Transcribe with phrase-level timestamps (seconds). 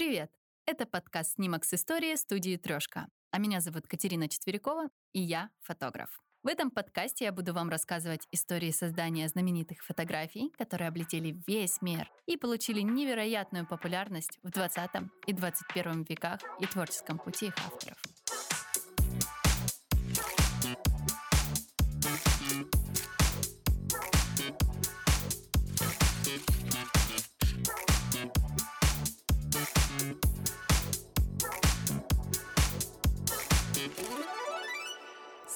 [0.00, 0.30] Привет!
[0.64, 3.08] Это подкаст «Снимок с истории» студии «Трешка».
[3.32, 6.22] А меня зовут Катерина Четверякова, и я фотограф.
[6.42, 12.10] В этом подкасте я буду вам рассказывать истории создания знаменитых фотографий, которые облетели весь мир
[12.24, 14.90] и получили невероятную популярность в 20
[15.26, 18.00] и 21 веках и творческом пути их авторов.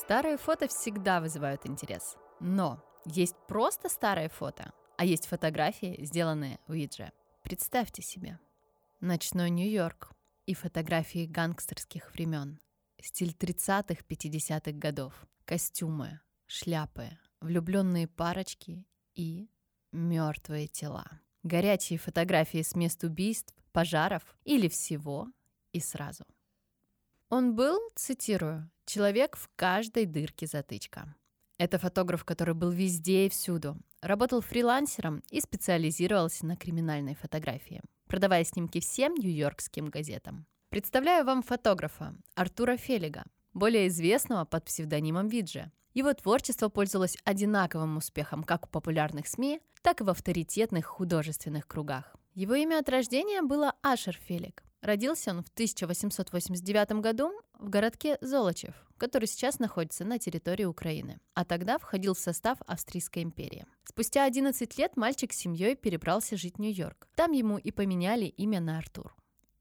[0.05, 2.19] Старые фото всегда вызывают интерес.
[2.39, 7.11] Но есть просто старые фото, а есть фотографии, сделанные в Видже.
[7.43, 8.39] Представьте себе.
[9.01, 10.13] Ночной Нью-Йорк
[10.45, 12.61] и фотографии гангстерских времен.
[13.01, 15.15] Стиль 30-х, 50-х годов.
[15.47, 17.09] Костюмы, шляпы,
[17.41, 19.49] влюбленные парочки и
[19.91, 21.07] мертвые тела.
[21.45, 25.29] Горячие фотографии с мест убийств, пожаров или всего
[25.73, 26.27] и сразу.
[27.31, 31.15] Он был, цитирую, Человек в каждой дырке затычка.
[31.57, 33.79] Это фотограф, который был везде и всюду.
[34.03, 40.47] Работал фрилансером и специализировался на криминальной фотографии, продавая снимки всем нью-йоркским газетам.
[40.69, 45.71] Представляю вам фотографа Артура Фелига, более известного под псевдонимом Виджи.
[45.95, 52.17] Его творчество пользовалось одинаковым успехом как у популярных СМИ, так и в авторитетных художественных кругах.
[52.35, 54.63] Его имя от рождения было Ашер Фелик.
[54.85, 61.47] Родился он в 1889 году в городке Золочев, который сейчас находится на территории Украины, а
[61.47, 63.65] тогда входил в состав Австрийской империи.
[63.85, 67.09] Спустя 11 лет мальчик с семьей перебрался жить в Нью-Йорк.
[67.15, 69.17] Там ему и поменяли имя на Артур.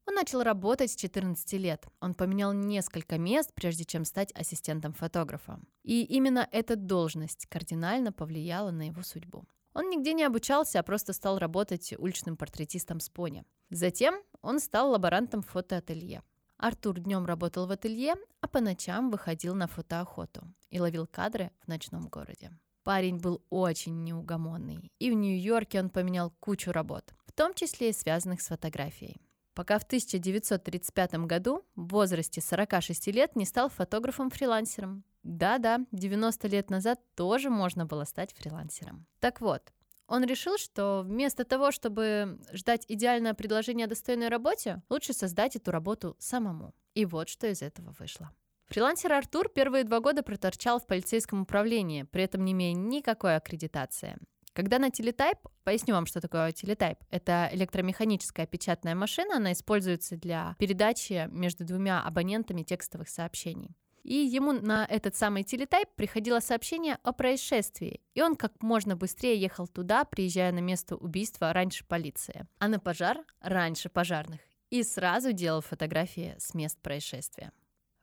[0.06, 1.86] Он начал работать с 14 лет.
[2.00, 5.58] Он поменял несколько мест, прежде чем стать ассистентом фотографа.
[5.84, 9.46] И именно эта должность кардинально повлияла на его судьбу.
[9.74, 13.44] Он нигде не обучался, а просто стал работать уличным портретистом с пони.
[13.70, 16.22] Затем он стал лаборантом фотоателье.
[16.56, 21.68] Артур днем работал в ателье, а по ночам выходил на фотоохоту и ловил кадры в
[21.68, 22.52] ночном городе.
[22.84, 27.92] Парень был очень неугомонный, и в Нью-Йорке он поменял кучу работ, в том числе и
[27.92, 29.20] связанных с фотографией.
[29.54, 35.04] Пока в 1935 году в возрасте 46 лет не стал фотографом-фрилансером.
[35.24, 39.06] Да-да, 90 лет назад тоже можно было стать фрилансером.
[39.20, 39.72] Так вот,
[40.06, 45.70] он решил, что вместо того, чтобы ждать идеальное предложение о достойной работе, лучше создать эту
[45.70, 46.74] работу самому.
[46.92, 48.30] И вот что из этого вышло.
[48.66, 54.16] Фрилансер Артур первые два года проторчал в полицейском управлении, при этом не имея никакой аккредитации.
[54.52, 60.54] Когда на телетайп, поясню вам, что такое телетайп, это электромеханическая печатная машина, она используется для
[60.58, 63.74] передачи между двумя абонентами текстовых сообщений.
[64.04, 69.40] И ему на этот самый телетайп приходило сообщение о происшествии, и он как можно быстрее
[69.40, 75.32] ехал туда, приезжая на место убийства раньше полиции, а на пожар раньше пожарных, и сразу
[75.32, 77.50] делал фотографии с мест происшествия.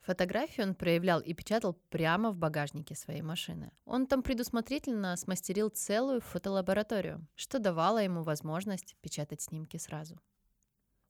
[0.01, 3.71] Фотографии он проявлял и печатал прямо в багажнике своей машины.
[3.85, 10.19] Он там предусмотрительно смастерил целую фотолабораторию, что давало ему возможность печатать снимки сразу.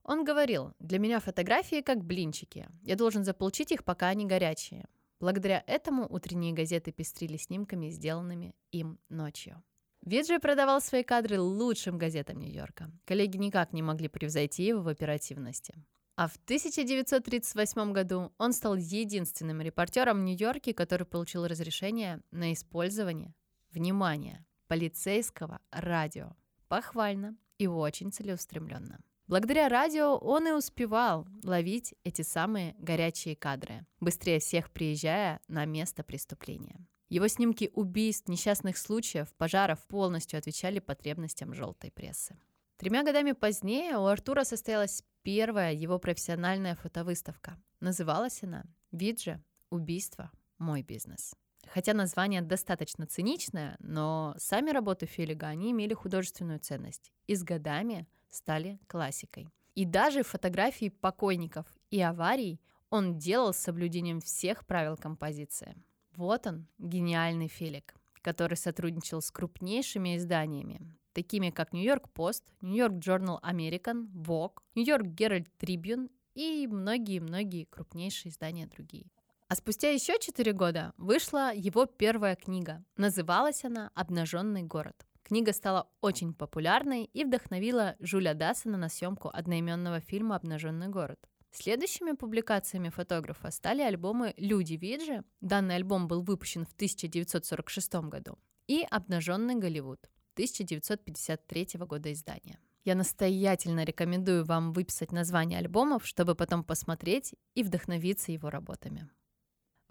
[0.04, 2.68] Он говорил, для меня фотографии как блинчики.
[2.84, 4.86] Я должен заполучить их, пока они горячие.
[5.20, 9.64] Благодаря этому утренние газеты пестрили снимками, сделанными им ночью.
[10.04, 12.92] Виджи продавал свои кадры лучшим газетам Нью-Йорка.
[13.06, 15.76] Коллеги никак не могли превзойти его в оперативности.
[16.16, 23.36] А в 1938 году он стал единственным репортером в Нью-Йорке, который получил разрешение на использование,
[23.72, 26.36] внимание, полицейского радио.
[26.68, 29.00] Похвально и очень целеустремленно.
[29.32, 36.04] Благодаря радио он и успевал ловить эти самые горячие кадры, быстрее всех приезжая на место
[36.04, 36.86] преступления.
[37.08, 42.38] Его снимки убийств, несчастных случаев, пожаров полностью отвечали потребностям желтой прессы.
[42.76, 47.58] Тремя годами позднее у Артура состоялась первая его профессиональная фотовыставка.
[47.80, 49.42] Называлась она «Виджи.
[49.70, 50.30] Убийство.
[50.58, 51.36] Мой бизнес».
[51.74, 58.10] Хотя название достаточно циничное, но сами работы Фелига, они имели художественную ценность и с годами
[58.32, 59.48] стали классикой.
[59.76, 62.60] И даже фотографии покойников и аварий
[62.90, 65.76] он делал с соблюдением всех правил композиции.
[66.16, 70.82] Вот он, гениальный Фелик, который сотрудничал с крупнейшими изданиями,
[71.14, 78.68] такими как Нью-Йорк Пост, Нью-Йорк Journal American, Vogue, Нью-Йорк Herald Tribune и многие-многие крупнейшие издания
[78.68, 79.06] другие.
[79.48, 82.84] А спустя еще 4 года вышла его первая книга.
[82.96, 85.06] Называлась она «Обнаженный город».
[85.32, 91.26] Книга стала очень популярной и вдохновила Жуля Дассена на съемку одноименного фильма «Обнаженный город».
[91.52, 98.38] Следующими публикациями фотографа стали альбомы «Люди Виджи», данный альбом был выпущен в 1946 году,
[98.68, 100.02] и «Обнаженный Голливуд»
[100.34, 102.60] 1953 года издания.
[102.84, 109.10] Я настоятельно рекомендую вам выписать название альбомов, чтобы потом посмотреть и вдохновиться его работами.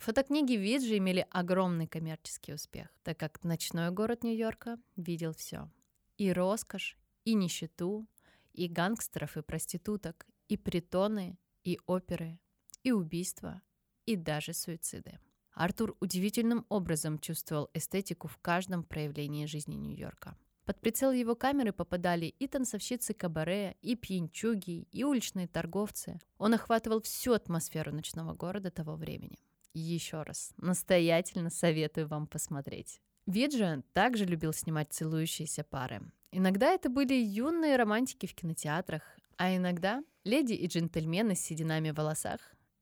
[0.01, 5.71] Фотокниги Виджи имели огромный коммерческий успех, так как ночной город Нью-Йорка видел все.
[6.17, 8.07] И роскошь, и нищету,
[8.55, 12.39] и гангстеров, и проституток, и притоны, и оперы,
[12.83, 13.61] и убийства,
[14.07, 15.19] и даже суициды.
[15.53, 20.35] Артур удивительным образом чувствовал эстетику в каждом проявлении жизни Нью-Йорка.
[20.65, 26.19] Под прицел его камеры попадали и танцовщицы кабаре, и пьянчуги, и уличные торговцы.
[26.39, 29.39] Он охватывал всю атмосферу ночного города того времени.
[29.73, 33.01] Еще раз, настоятельно советую вам посмотреть.
[33.27, 36.03] Виджи также любил снимать целующиеся пары.
[36.33, 39.03] Иногда это были юные романтики в кинотеатрах,
[39.37, 42.41] а иногда леди и джентльмены с сединами в волосах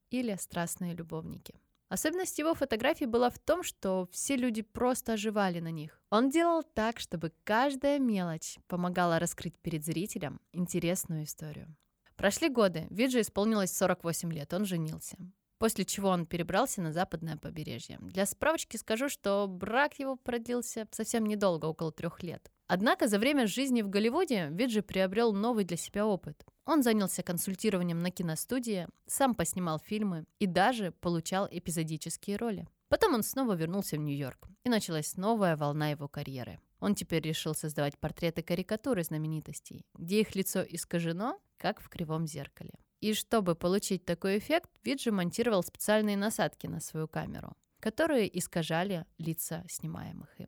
[0.09, 1.55] или страстные любовники.
[1.89, 5.99] Особенность его фотографий была в том, что все люди просто оживали на них.
[6.11, 11.75] Он делал так, чтобы каждая мелочь помогала раскрыть перед зрителем интересную историю.
[12.15, 15.17] Прошли годы, Виджи исполнилось 48 лет, он женился.
[15.59, 17.99] После чего он перебрался на западное побережье.
[18.01, 22.49] Для справочки скажу, что брак его продлился совсем недолго, около трех лет.
[22.67, 26.45] Однако за время жизни в Голливуде Виджи приобрел новый для себя опыт.
[26.65, 32.67] Он занялся консультированием на киностудии, сам поснимал фильмы и даже получал эпизодические роли.
[32.87, 36.59] Потом он снова вернулся в Нью-Йорк, и началась новая волна его карьеры.
[36.79, 42.73] Он теперь решил создавать портреты карикатуры знаменитостей, где их лицо искажено, как в кривом зеркале.
[43.01, 49.63] И чтобы получить такой эффект, Виджи монтировал специальные насадки на свою камеру, которые искажали лица
[49.69, 50.47] снимаемых им.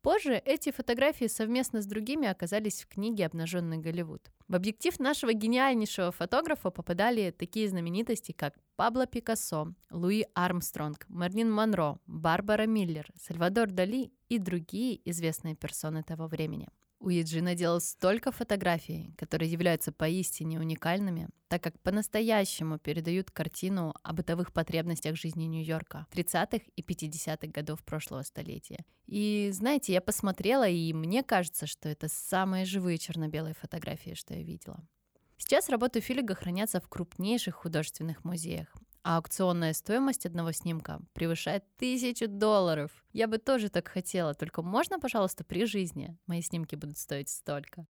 [0.00, 4.30] Позже эти фотографии совместно с другими оказались в книге «Обнаженный Голливуд».
[4.46, 11.98] В объектив нашего гениальнейшего фотографа попадали такие знаменитости, как Пабло Пикассо, Луи Армстронг, Марлин Монро,
[12.06, 16.68] Барбара Миллер, Сальвадор Дали и другие известные персоны того времени.
[17.00, 24.52] Уиджи делал столько фотографий, которые являются поистине уникальными, так как по-настоящему передают картину о бытовых
[24.52, 28.84] потребностях жизни Нью-Йорка 30-х и 50-х годов прошлого столетия.
[29.06, 34.42] И знаете, я посмотрела, и мне кажется, что это самые живые черно-белые фотографии, что я
[34.42, 34.84] видела.
[35.38, 42.28] Сейчас работы Филига хранятся в крупнейших художественных музеях, а аукционная стоимость одного снимка превышает тысячу
[42.28, 42.90] долларов.
[43.12, 47.86] Я бы тоже так хотела, только можно, пожалуйста, при жизни мои снимки будут стоить столько.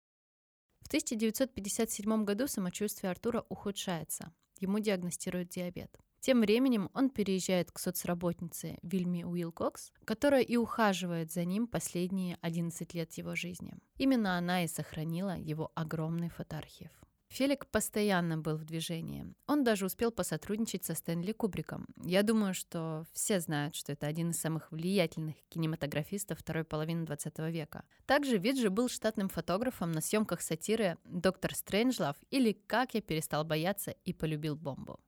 [0.82, 4.32] В 1957 году самочувствие Артура ухудшается.
[4.60, 5.98] Ему диагностируют диабет.
[6.20, 12.94] Тем временем он переезжает к соцработнице Вильме Уилкокс, которая и ухаживает за ним последние 11
[12.96, 13.76] лет его жизни.
[13.98, 16.90] Именно она и сохранила его огромный фотоархив.
[17.36, 19.26] Фелик постоянно был в движении.
[19.46, 21.86] Он даже успел посотрудничать со Стэнли Кубриком.
[22.02, 27.38] Я думаю, что все знают, что это один из самых влиятельных кинематографистов второй половины 20
[27.52, 27.84] века.
[28.06, 33.92] Также Виджи был штатным фотографом на съемках сатиры «Доктор Стрэнджлав» или «Как я перестал бояться
[34.06, 35.02] и полюбил бомбу».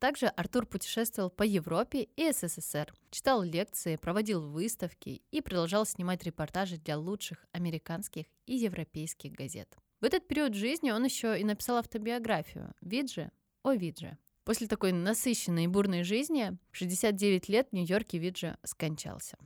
[0.00, 6.76] Также Артур путешествовал по Европе и СССР, читал лекции, проводил выставки и продолжал снимать репортажи
[6.78, 9.76] для лучших американских и европейских газет.
[10.00, 13.30] В этот период жизни он еще и написал автобиографию «Виджи
[13.62, 14.16] о Видже».
[14.44, 19.36] После такой насыщенной и бурной жизни в 69 лет в Нью-Йорке Виджи скончался.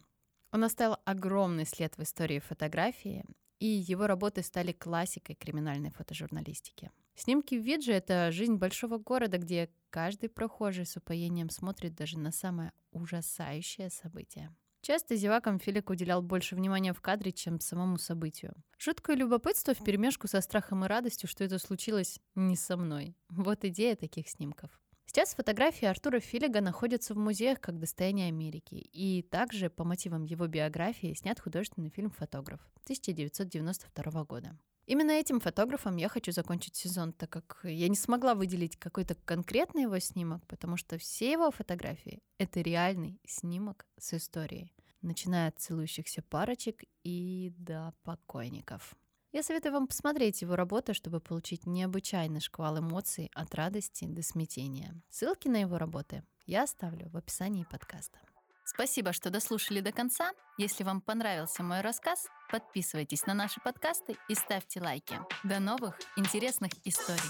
[0.52, 3.24] Он оставил огромный след в истории фотографии,
[3.58, 6.92] и его работы стали классикой криминальной фотожурналистики.
[7.16, 12.72] Снимки Виджи— это жизнь большого города, где каждый прохожий с упоением смотрит даже на самое
[12.92, 14.54] ужасающее событие.
[14.84, 18.52] Часто зевакам Филик уделял больше внимания в кадре, чем самому событию.
[18.78, 23.16] Жуткое любопытство в перемешку со страхом и радостью, что это случилось не со мной.
[23.30, 24.78] Вот идея таких снимков.
[25.06, 28.74] Сейчас фотографии Артура Филига находятся в музеях как достояние Америки.
[28.74, 34.58] И также по мотивам его биографии снят художественный фильм «Фотограф» 1992 года.
[34.86, 39.82] Именно этим фотографом я хочу закончить сезон, так как я не смогла выделить какой-то конкретный
[39.82, 46.22] его снимок, потому что все его фотографии— это реальный снимок с историей, начиная от целующихся
[46.22, 48.94] парочек и до покойников.
[49.32, 54.94] Я советую вам посмотреть его работы, чтобы получить необычайный шквал эмоций от радости до смятения.
[55.08, 58.20] Ссылки на его работы я оставлю в описании подкаста.
[58.64, 60.32] Спасибо, что дослушали до конца.
[60.58, 65.20] Если вам понравился мой рассказ, подписывайтесь на наши подкасты и ставьте лайки.
[65.42, 67.20] До новых интересных историй.